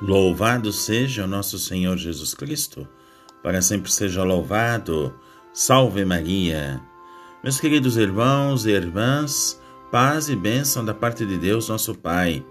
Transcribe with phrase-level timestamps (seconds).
[0.00, 2.86] Louvado seja o nosso Senhor Jesus Cristo,
[3.42, 5.14] para sempre seja louvado.
[5.54, 6.82] Salve Maria.
[7.42, 9.58] Meus queridos irmãos e irmãs,
[9.90, 12.44] paz e bênção da parte de Deus, nosso Pai.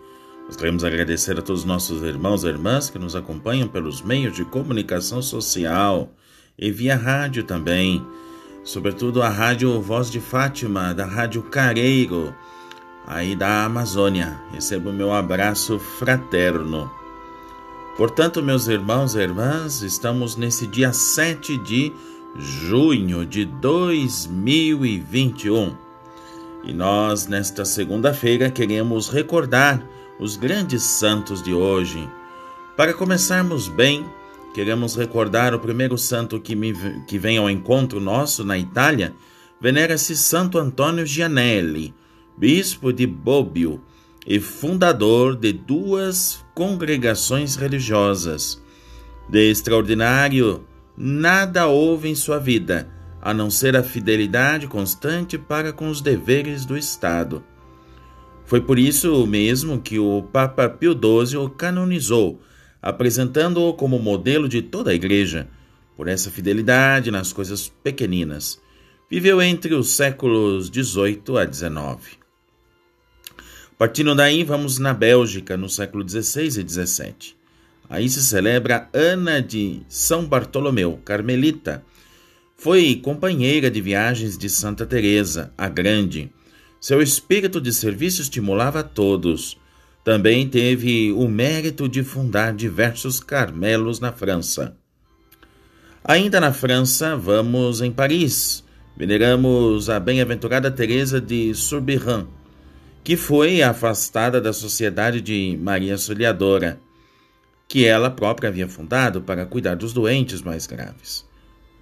[0.47, 4.35] Nós queremos agradecer a todos os nossos irmãos e irmãs que nos acompanham pelos meios
[4.35, 6.12] de comunicação social
[6.57, 8.03] e via rádio também,
[8.63, 12.34] sobretudo a Rádio Voz de Fátima, da Rádio Careiro,
[13.05, 14.41] aí da Amazônia.
[14.52, 17.05] Recebo meu abraço fraterno.
[17.98, 21.94] Portanto, meus irmãos e irmãs, estamos nesse dia 7 de
[22.38, 25.73] junho de 2021
[26.66, 29.81] e nós, nesta segunda-feira, queremos recordar
[30.20, 32.05] os grandes santos de hoje.
[32.76, 34.05] Para começarmos bem,
[34.53, 36.73] queremos recordar o primeiro santo que, me,
[37.08, 39.16] que vem ao encontro nosso na Itália.
[39.62, 41.94] Venera-se Santo Antônio Gianelli,
[42.38, 43.81] bispo de Bobbio
[44.26, 48.62] e fundador de duas congregações religiosas.
[49.30, 50.66] De extraordinário,
[50.98, 52.90] nada houve em sua vida,
[53.22, 57.44] a não ser a fidelidade constante para com os deveres do Estado.
[58.46, 62.40] Foi por isso mesmo que o Papa Pio XII o canonizou,
[62.81, 65.48] apresentando-o como modelo de toda a Igreja,
[65.98, 68.62] por essa fidelidade nas coisas pequeninas.
[69.09, 72.25] Viveu entre os séculos XVIII a XIX.
[73.78, 77.36] Partindo daí, vamos na Bélgica, no século XVI e XVII.
[77.90, 81.84] Aí se celebra Ana de São Bartolomeu, carmelita.
[82.56, 86.31] Foi companheira de viagens de Santa Teresa, a Grande.
[86.80, 89.58] Seu espírito de serviço estimulava a todos.
[90.06, 94.78] Também teve o mérito de fundar diversos carmelos na França.
[96.02, 98.64] Ainda na França, vamos em Paris.
[98.96, 102.28] Veneramos a bem-aventurada Teresa de Soubirán,
[103.06, 106.79] que foi afastada da Sociedade de Maria Soliadora,
[107.68, 111.24] que ela própria havia fundado para cuidar dos doentes mais graves.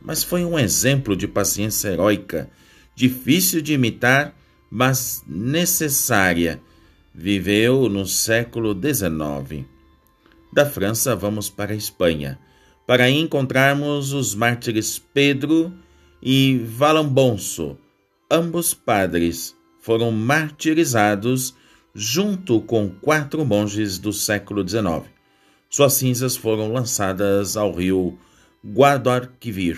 [0.02, 2.50] Mas foi um exemplo de paciência heróica,
[2.94, 4.36] difícil de imitar,
[4.70, 6.60] mas necessária.
[7.16, 9.66] Viveu no século XIX.
[10.52, 12.38] Da França, vamos para a Espanha,
[12.86, 15.74] para encontrarmos os mártires Pedro
[16.22, 17.78] e Valambonso,
[18.30, 21.54] ambos padres foram martirizados
[21.94, 25.04] junto com quatro monges do século XIX.
[25.70, 28.18] Suas cinzas foram lançadas ao rio
[28.66, 29.78] Guadalquivir.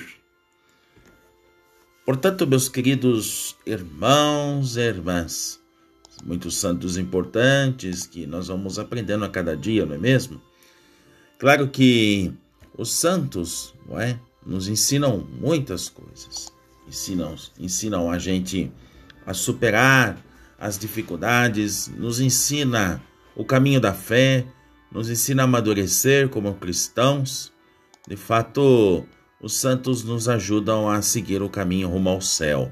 [2.05, 5.59] Portanto, meus queridos irmãos e irmãs,
[6.23, 10.39] muitos santos importantes que nós vamos aprendendo a cada dia, não é mesmo?
[11.39, 12.31] Claro que
[12.77, 16.53] os santos, não é, nos ensinam muitas coisas.
[16.87, 18.71] Ensinam, ensinam a gente
[19.25, 20.17] a superar
[20.59, 23.01] as dificuldades, nos ensina
[23.35, 24.45] o caminho da fé,
[24.91, 27.51] nos ensina a amadurecer como cristãos.
[28.07, 29.05] De fato,
[29.41, 32.71] os santos nos ajudam a seguir o caminho rumo ao céu.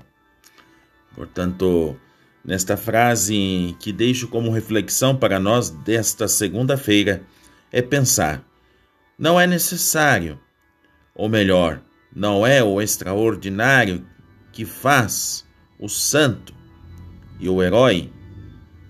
[1.15, 1.95] Portanto,
[2.43, 7.23] nesta frase que deixo como reflexão para nós desta segunda-feira,
[7.71, 8.43] é pensar:
[9.17, 10.39] não é necessário,
[11.13, 11.81] ou melhor,
[12.15, 14.05] não é o extraordinário
[14.51, 15.45] que faz
[15.83, 16.53] o santo
[17.41, 18.09] e o herói,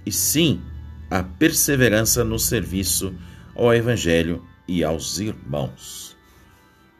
[0.05, 0.61] e sim
[1.09, 3.11] a perseverança no serviço
[3.55, 6.15] ao Evangelho e aos irmãos.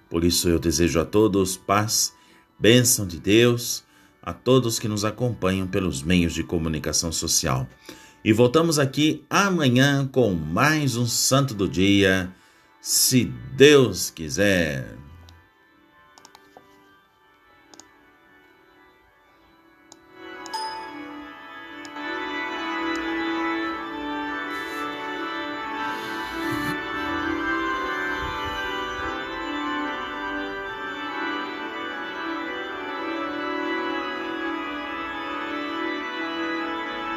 [0.10, 2.12] Por isso eu desejo a todos paz,
[2.58, 3.84] bênção de Deus,
[4.20, 7.70] a todos que nos acompanham pelos meios de comunicação social.
[8.26, 12.34] E voltamos aqui amanhã com mais um Santo do Dia,
[12.82, 13.26] se
[13.56, 15.03] Deus quiser.